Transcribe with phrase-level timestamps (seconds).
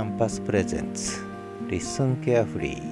[0.00, 2.82] ャンパス presents。LISTEN carefree、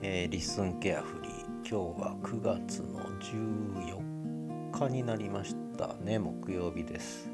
[0.00, 1.32] えー、 LISTEN carefree。
[1.68, 6.20] 今日は9月の14日になりましたね。
[6.20, 7.28] 木曜日です、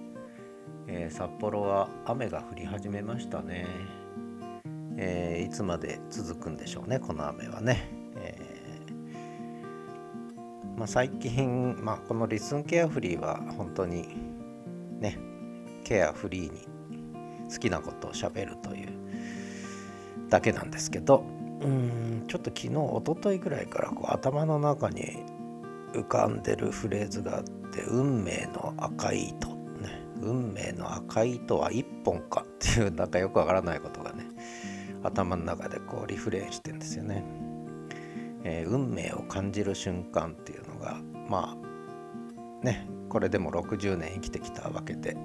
[0.87, 3.67] えー、札幌は雨が降り始めましたね、
[4.97, 8.39] えー、いつまで続くんでしょうねこの雨はね、え
[10.77, 14.09] まあ、最近、まあ、この LISTEN carefree は本当に
[15.01, 15.36] ね
[15.87, 16.67] ケアフリーに
[17.49, 18.89] 好きなことをしゃべるという
[20.29, 21.25] だけなんですけど
[21.61, 25.23] うんちょっと昨日一昨日ぐらいからこう頭の中に
[25.93, 29.49] 浮かんでるフレーズがあって「運命の赤い糸」
[29.81, 34.25] ね「運命の赤い糸は一本か」っていうなんかよくわからないことがね
[35.05, 37.23] 頭の中でこうリフレインしてんですよね。
[38.43, 40.97] えー、運命を感じる瞬間っていうのが
[41.29, 41.57] ま
[42.63, 45.17] あねこれでも60年生きてきたわけで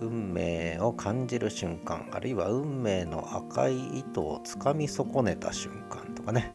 [0.00, 6.54] 運命を感じる瞬間あるいは運命の赤い糸をつかみ損ねた瞬間とかね、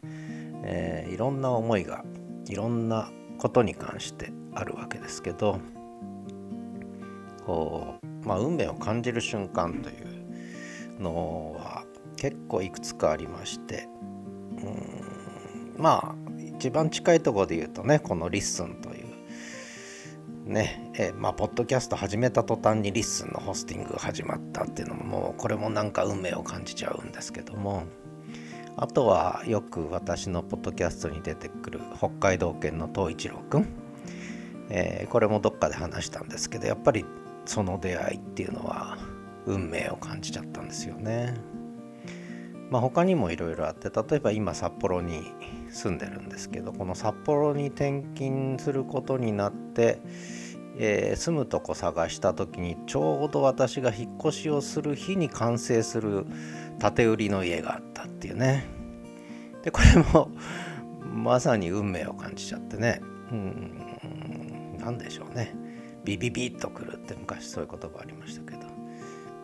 [0.62, 2.04] えー、いろんな思いが
[2.46, 5.60] いろんなことに関してあるわけですけど
[7.44, 11.84] こう、まあ、運命を感じる瞬間というのは
[12.16, 13.88] 結構いくつかありまして
[14.52, 19.03] うんまあ一番近いところで言うとねこの「LISTEN」という
[20.44, 27.84] ねえまあポッドキャスト始めた途端に LISTEN のホスティングが始まったっていうのももうこれもなんか運命を感じちゃうんですけども
[28.76, 33.68] あとはよく私のポッドキャストに出てくる北海道犬の東一郎くん、
[34.68, 37.06] えー、これもどっかで話したんですけどやっぱり
[37.46, 38.98] その出会いっていうのは
[39.46, 41.34] 運命を感じちゃったんですよね。
[42.70, 45.22] まあ、他にもいろいろあって例えば今札幌に
[45.74, 50.00] 住んでるんですけどこの札幌に転勤することになって、
[50.78, 56.26] えー、住むとこ探した時にちょうど私が引っ越しをする日に完成する
[56.80, 58.66] 建て売りの家があったっていうね。
[59.62, 60.30] でこれも
[61.02, 63.00] まさに運命を感じちゃってね。
[63.30, 65.54] うん何でしょうね。
[66.04, 68.64] ビビビッとくるって昔そういう言葉ありましたけど。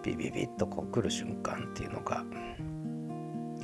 [0.03, 2.25] ビビビッとこう来る瞬間っていうのが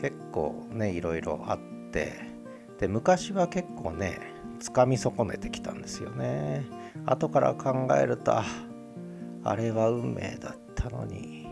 [0.00, 1.58] 結構ねいろいろあっ
[1.90, 2.35] て。
[2.78, 4.18] で昔は結構ね
[4.58, 6.64] つかみ損ねてきたんですよね。
[7.04, 8.32] 後から考えると
[9.44, 11.46] あれは運命だったのに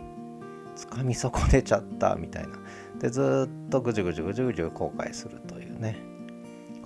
[0.75, 2.59] つかみ損ねちゃったみたいな。
[2.99, 5.99] でずっとぐじゅぐじゅぐじゅぐじゅ後悔するというね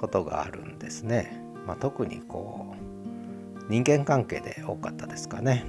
[0.00, 5.65] ことがあるんですね、まあ、特にこう人間関係で多かったですかね。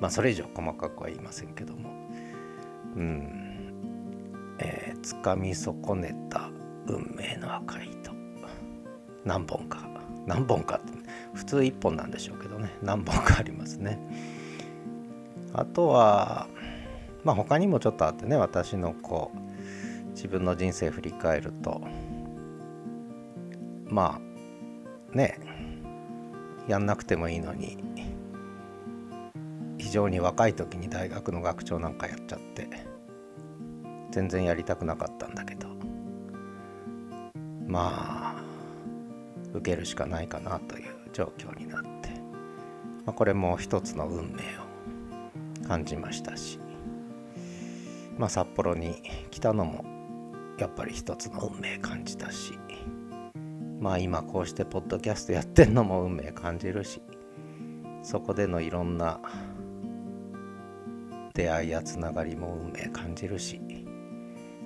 [0.00, 1.90] まあそれ以上細かくは言いませんけども。
[2.96, 3.42] うん。
[4.58, 6.50] えー、つかみ損ねた
[6.88, 8.12] 運命の赤い糸
[9.24, 9.88] 何本か。
[10.26, 10.80] 何本か。
[11.34, 12.72] 普通1本なんでしょうけどね。
[12.82, 13.98] 何本かありますね。
[15.52, 16.46] あとは
[17.24, 18.36] まあ他にもちょっとあってね。
[18.36, 21.82] 私のこう自分の人生振り返ると。
[23.84, 24.20] ま
[25.12, 25.38] あね。
[26.68, 27.78] やんなくてもいいのに。
[29.78, 32.68] 非常に若い時に大学の学長なんかやっちゃって。
[34.10, 35.75] 全然やりたくなかったんだけど。
[37.66, 38.42] まあ
[39.54, 42.10] 受けるしかないかなという状況になって、
[43.04, 44.42] まあ、これも一つの運命
[45.64, 46.58] を感じましたし、
[48.18, 49.84] まあ、札幌に来たのも
[50.58, 52.52] やっぱり一つの運命感じたし
[53.80, 57.02] まあ今こうしてポッドキャストやってんのも運命感じるし
[58.02, 59.20] そこでのいろんな
[61.34, 63.60] 出会いやつながりも運命感じるし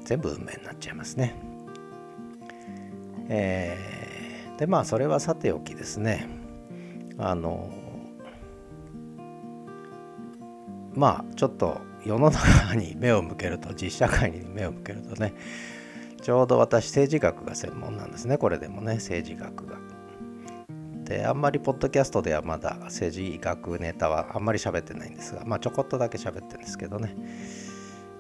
[0.05, 1.50] 全部運命になっちゃいますね。
[3.33, 6.27] えー、でまあそれはさておきですね。
[7.17, 7.71] あの
[10.95, 15.35] まあちょっと世の中に目を向けると実社会に目を向けるとね
[16.21, 18.37] ちょうど私政治学が専門なんですね。
[18.37, 19.79] これでもね政治学が。
[21.05, 27.17] であんまりポッドキャストではまだ政治学ネタはあんまり喋ってないんですがまあちょこっとだけ喋ってるんですけどね。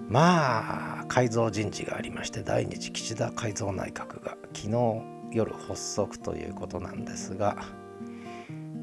[0.08, 5.02] まあ改造人事がありまして第二次岸田改造内閣が昨日
[5.32, 7.56] 夜発足ということなんですが、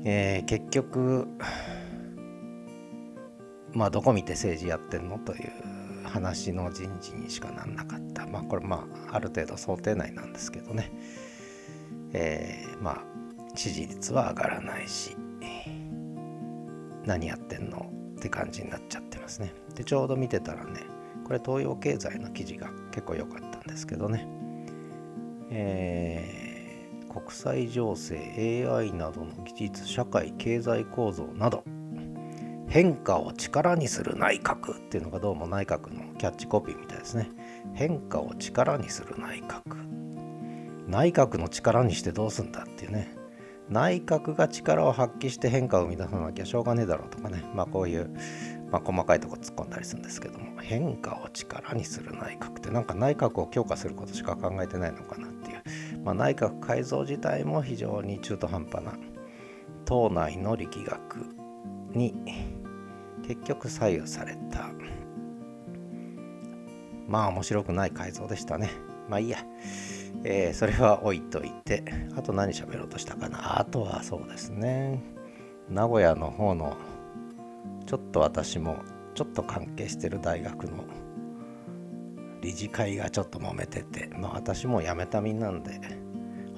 [0.03, 1.27] えー、結局
[3.73, 5.51] まあどこ見て政治やってんのという
[6.05, 8.25] 話の人事にしかなんなかった。
[8.25, 10.91] まあこれまあある程度想定内なんですけどね、
[12.13, 13.03] えー、まあ
[13.55, 15.15] 支持率は上がらないし
[17.05, 19.53] 何やってんのって感じになっちゃってますね。
[19.75, 20.81] でちょうど見てたらね
[21.25, 24.27] これ東洋経済の記事が結構良かったんですけどね、
[25.49, 31.63] えー、国際情勢 AI などの技術社会経済構造など
[32.69, 37.31] 変化を力にする内閣っていうのがどうも内閣のキャッチコピーみたいですね。
[37.73, 39.61] 変化を力にする内閣。
[40.87, 43.15] 内閣の力にしてどうすんだっていうね。
[43.69, 47.43] 内閣が力を発揮して変化を生み出さなきゃしょうがねえだろうとかね。
[47.53, 48.13] まあこういう、
[48.71, 55.63] まあ、細かいとこ突っ込んだりするんですけども変化を力にする内閣ってなんか内閣を強化することしか考えてないのかなっていう、
[56.03, 58.93] まあ、内閣改造自体も非常に中途半端な
[59.85, 61.25] 党内の力学
[61.91, 62.13] に
[63.25, 64.69] 結局左右された
[67.07, 68.69] まあ面白くない改造でしたね。
[69.07, 69.39] まあいいや。
[70.23, 71.83] えー、それは置いといて
[72.15, 73.59] あと何喋ろうとしたかな。
[73.59, 75.01] あとはそうですね。
[75.69, 76.75] 名古屋の方の
[77.85, 78.77] ちょっと私も
[79.15, 80.85] ちょっと関係してる大学の
[82.41, 85.79] 理事会がちょっと揉めててまあ私も辞めた身なんで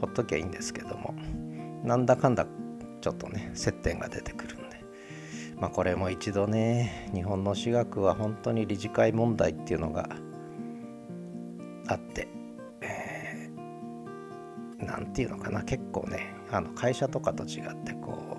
[0.02, 1.14] ほっときゃいいんですけども
[1.84, 2.46] なんだかんだ
[3.02, 4.84] ちょっとね接点が出てくるんで
[5.56, 10.10] まあこれも一度ね日本の私学は本当に理事会問題っていうのが
[11.88, 12.28] あって
[14.90, 18.38] 何て言うのかな結構ねあの会社とかと違ってこ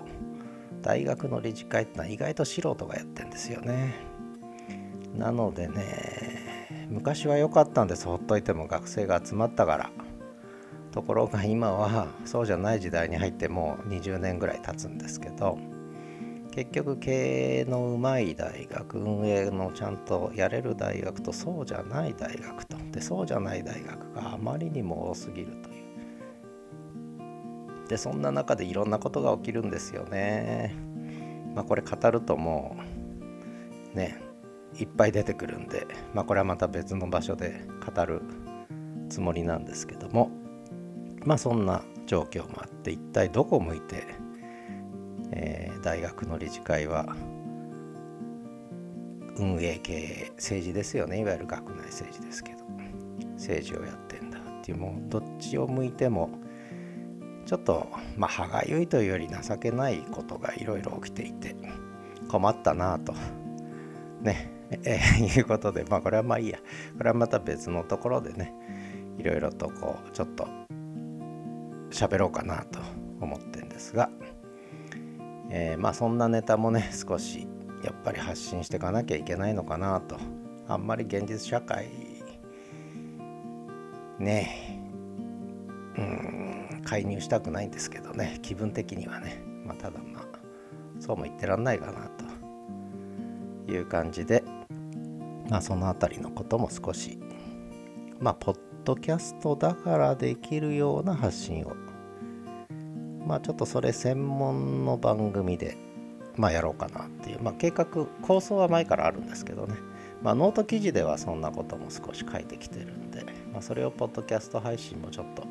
[0.81, 3.93] 大学の理事会ってのは意外と素人がやってんですよね。
[5.15, 8.05] なのでね昔は良かったんです。
[8.05, 9.91] ほっといても学生が集まったから。
[10.91, 15.57] ところが今はそうじゃない時代に入ってもう20年ぐらい経つんですけど
[16.51, 22.75] 結局経営のうまい大学運営のちゃんとやれる大学とそうじゃない大学と。
[22.91, 25.69] でそうじゃない大学があまりにも多すぎると
[27.91, 30.73] でそんな中でいろんなことが起きるんですよね。
[31.53, 32.77] まあ、これ語るとも
[33.93, 34.17] うね
[34.79, 38.21] いっぱい出てくるんで、まあ、これはまた別の場所で語る
[39.09, 40.31] つもりなんですけども
[41.25, 44.05] まあそんな状況もあって一体どこを向いて、
[45.33, 47.13] えー、大学の理事会は
[49.35, 52.59] 運営経営政治ですよねいわゆる学内政治ですけど
[53.33, 56.29] 政治をやってんだっていうもうどっちを向いても
[57.51, 61.53] ちょっとまあ歯がゆいというより情けないことがいろいろ起きていて
[62.29, 63.13] 困ったなと。
[64.21, 66.59] ねえー、いうことでまあこれはまあいいや。
[66.97, 68.53] これはまた別のところでね
[69.17, 70.47] いろいろとこうちょっと
[71.89, 72.79] 喋ろうかなと
[73.19, 74.09] 思ってんですが、
[75.49, 77.49] えー、まあそんなネタもね少し
[77.83, 80.15] やっぱり発信していかなきゃいけないのかなと。
[80.69, 81.89] あんまり現実社会
[84.19, 84.79] ね
[85.97, 86.70] えうん。
[86.91, 88.39] 介入したくないんですけどね。
[88.41, 90.25] 気分的にはね、まあ、ただまあ
[90.99, 92.09] そうも言ってらんないかな
[93.65, 94.43] という感じで。
[95.49, 97.19] まあその辺りのことも少し
[98.19, 101.75] まあポッドキャストだからできるような発信を。
[103.25, 105.77] まあちょっとそれ専門の番組で
[106.35, 107.41] まあやろうかなっていう。
[107.41, 107.85] まあ計画
[108.21, 109.75] 構想は前からあるんですけどね。
[110.21, 113.23] まあノート記事ではそんなことも少し書いてきてるんで、
[113.53, 115.50] まあ、それをポッドキャスト配信もちょっと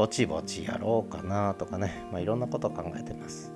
[0.00, 3.52] ぼちぼちやろうかなとかね、まあ、いろんなことを考えてます。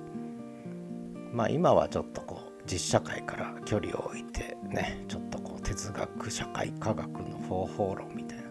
[1.33, 8.43] まあ今はちょっとこう実社会から距離を置いてねちょっとこう哲学社会科学の方法論みたいな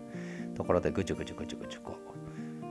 [0.57, 1.97] ところでぐちゅぐちゅぐちゅぐちゅこ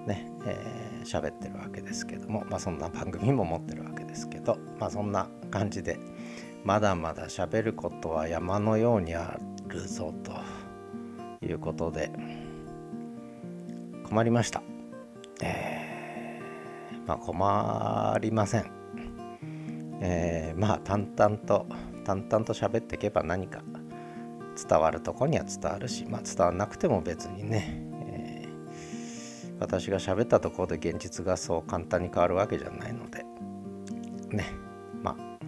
[0.06, 6.00] うねえー、喋ってるわけですけどもまあそんな番組も持ってるわけですけどまあそんな感じで
[6.66, 10.34] まだまだ喋ることは山のようにあるぞと
[11.46, 12.12] いうことで
[14.10, 14.73] 困りました。
[17.06, 18.72] まあ困りません。
[20.02, 21.66] えー、まあ淡々と
[22.04, 23.62] 淡々と喋っていけば何か
[24.70, 33.26] 伝わるとこには伝わるし、まあ、伝わらなくても別にね、えー、私が喋ったところで現実がそう簡単に変わるわけじゃないので
[34.30, 34.46] ね
[35.02, 35.46] まあ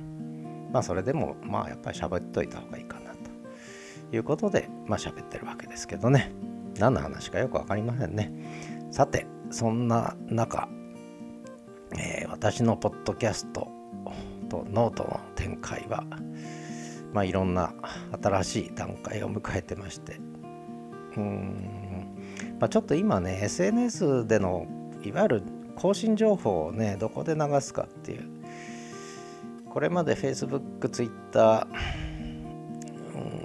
[0.71, 6.31] まあそれでもまあやっぱり喋っといた方がいいかなということでまあ喋ってるわけですけどね
[6.79, 8.31] 何の話かよく分かりませんね
[8.91, 10.67] さてそんな中、
[12.45, 13.71] 私のポッドキャスト
[14.51, 16.03] とノートの展開は、
[17.11, 17.73] まあ、いろんな
[18.21, 20.19] 新しい段階を迎えてまして
[21.17, 22.15] うん、
[22.59, 24.67] まあ、ちょっと今ね SNS での
[25.03, 25.43] いわゆる
[25.75, 28.29] 更新情報をねどこで流すかっていう
[29.67, 31.67] これまで Facebook、Twitter、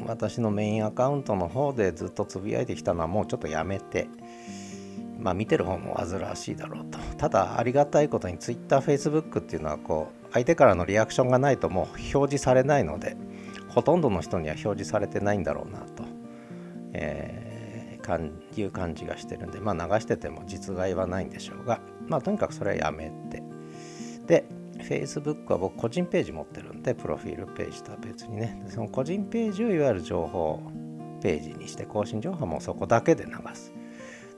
[0.07, 4.09] 私のメインアカウントの方でずっとつぶやいてきたのはもうちょっとやめて
[5.21, 6.99] まあ、見てる方も煩わしいだろうと。
[7.19, 13.17] ただありがたいことに TwitterFacebook っていうのはこう相手からのリアクションがないともう表示されないので
[13.69, 16.05] ほとんどの人には表示されてないんだろうなと、
[16.93, 23.43] えー、かんいう感じがしてるんでまあ流してても実害はないんでしょうがまあとにかくそれはやめて。
[24.27, 24.45] で
[24.81, 28.65] Facebook は僕個人ページ持ってるんでプロフィールページとは別にね。
[28.69, 30.63] その個人ページをいわゆる情報
[31.21, 33.75] ページにして更新情報もそこだけで流す。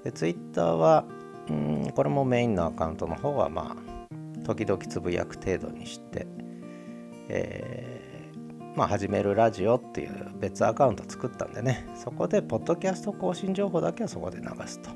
[0.04, 1.04] で Twitter は
[1.49, 4.02] うんこれもメインのアカウントの方はまあ
[4.44, 6.26] 時々つぶやく程度にして、
[7.28, 11.87] えー、まあ始めるラジオっていう別アカウント作ったんでね。
[11.94, 14.90] そこでポッドキャスト更新情報だけはそこで流すと。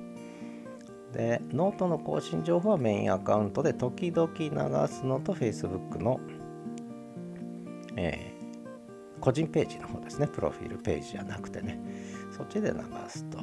[1.13, 4.49] でノートの更新情報はメインアカウントで時々流
[4.89, 6.21] すのと Facebook の、
[7.97, 10.27] えー、個人ページの方ですね。
[10.27, 11.81] プロフィールページじゃなくてね。
[12.37, 13.39] そっちで流すと。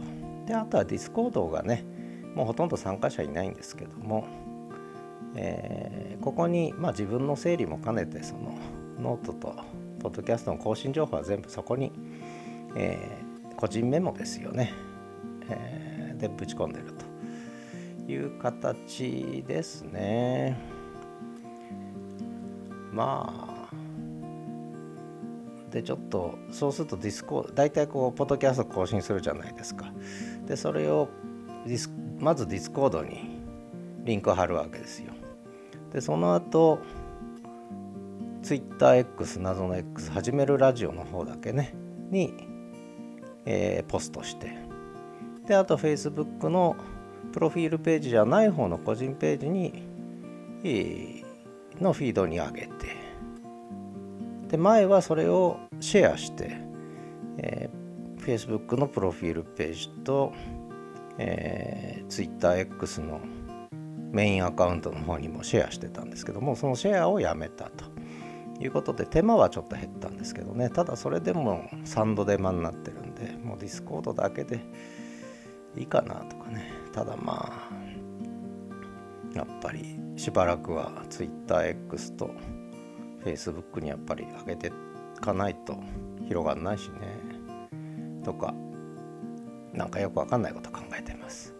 [0.46, 1.86] であとは Discord がね
[2.36, 4.26] もうほとんど参加者いないんですけども、
[5.36, 8.58] えー、ここに、まあ、自分の整理も兼ねてその
[9.00, 9.56] ノートと
[10.00, 11.92] ポッドキャストの更新情報は全部そこに、
[12.76, 14.74] えー、個人メモですよね、
[15.50, 16.94] えー、でぶち込んでる
[18.06, 20.58] という形ですね。
[22.92, 23.34] ま
[23.72, 23.74] あ
[25.72, 29.92] でちょっとそうするとディスコ大体こうポッドキャスト更新するじゃないですか。
[30.48, 31.10] でそれを
[31.66, 33.40] ディスまずディスコードに
[34.04, 35.14] リンクを貼るわけですよ。
[35.92, 36.80] でその後
[38.42, 41.74] TwitterX 謎の X 始めるラジオの方だけね
[42.10, 42.34] に、
[43.46, 44.58] えー、ポストして
[45.48, 46.76] であと Facebook の
[47.32, 49.84] プロフィールページじゃない方の個人ページに、
[51.82, 52.70] のフィードに上げて
[54.48, 56.58] で前はそれをシェアして、
[57.40, 57.83] えー、
[58.24, 60.34] Facebook のプロフィールページと
[61.18, 63.22] えー、TwitterX の
[64.12, 67.86] メインアカウントの方にもシェアしてたんですけどもそのシェアをやめたと。
[68.60, 70.70] いうことで手間はちょっと減ったんですけどね。
[70.70, 74.60] ただそれでも3度手間になってるんでもうディスコードだけで
[75.75, 76.72] いいかなとかね。
[76.94, 82.30] ただまあやっぱりしばらくは TwitterX と
[83.25, 85.75] Facebook にやっぱり上げていかないと
[86.27, 87.33] 広がんないしね。
[88.24, 88.53] とか
[89.74, 91.53] なんかよくわかんないこと考えてます。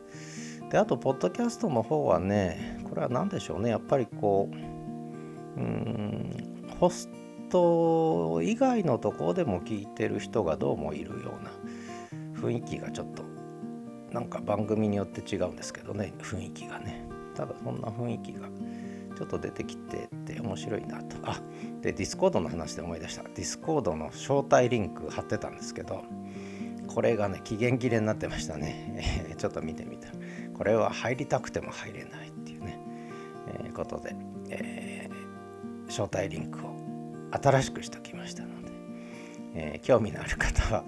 [0.70, 3.70] であとポッドキャストの方はねこれは何でしょうね。
[3.70, 7.10] やっぱりこううんホス
[7.50, 11.52] ト以外のところでも聞いてる人がどうもいるような
[12.42, 13.24] 雰囲気がちょっと
[14.12, 16.14] なんか番組によって違うんですけどね。
[16.20, 17.08] 雰囲気がね。
[17.36, 18.48] ただそんな雰囲気が
[19.18, 21.18] ちょっと出てきてて面白いなと。
[21.24, 21.40] あ
[21.82, 23.24] でディスコードの話で思い出した。
[23.24, 26.04] ディスコードの招待リンク貼ってたんですけど
[26.94, 30.10] これがね期限切れになってましたね、え ちょっと見てみた。
[30.54, 32.80] これは入りたくても入れないっていうね、
[33.48, 34.16] えー、ことで、
[34.50, 36.78] えー、招待リンクを
[37.32, 38.72] 新しくしときましたので、
[39.56, 40.84] え、興味のある方は、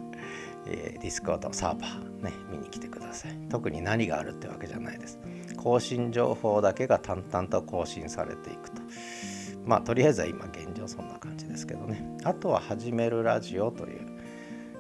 [0.67, 3.31] えー、ディスコードサーバーね見に来てください。
[3.49, 5.19] 特に何があるってわけじゃないです。
[5.57, 8.81] 更新情報だけが淡々と更新されていくと。
[9.65, 12.17] まあとりあえずは今現状そんな感じですけどね。
[12.23, 14.14] あとは「始めるラジオ」という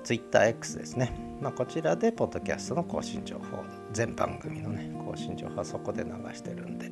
[0.05, 6.91] TwitterX ですね、まあ、こちらでポッドキャストの更新情報全番組のね更新情報はそこで流してるんで。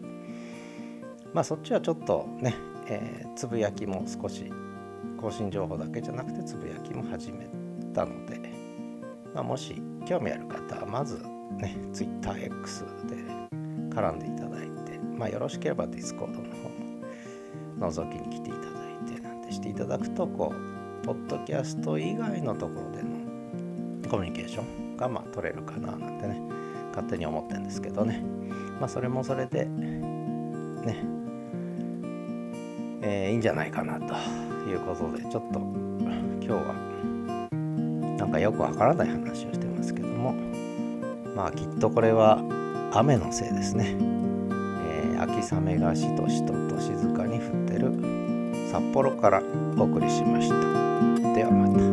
[1.33, 2.55] まあそっちはちょっとね、
[2.87, 4.51] えー、つぶやきも少し
[5.19, 7.47] 更新情報だけじゃなくてつぶやきも始め
[7.93, 8.39] たので、
[9.33, 11.17] まあ、もし興味ある方はまず
[11.57, 13.15] ね TwitterX で
[13.95, 18.65] 絡んでいただいて、まあ、よろしければ Discord の方も覗きに来ていただ
[19.09, 20.72] いてなんてしていただくとこう
[21.03, 23.09] ポッドキャスト以外のところでの
[24.09, 26.39] コミュニケーションがまあ取れるかななんてね
[26.89, 28.23] 勝手に思ってるんですけどね
[28.79, 30.03] まあそれもそれでね
[33.05, 34.13] えー、いいんじゃないかなと
[34.69, 36.73] いうことでちょっと今日は
[38.17, 40.33] なんかよくわからない話をしてますけども
[41.35, 42.41] まあきっとこれは
[42.93, 47.91] 雨のせいですね、えー、秋雨がしとしとと静かに降ってる
[48.71, 49.43] 札幌から
[49.77, 50.92] お送りしました。
[51.33, 51.92] 对啊